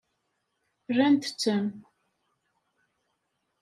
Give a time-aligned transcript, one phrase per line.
[0.89, 1.65] Rnant-ten.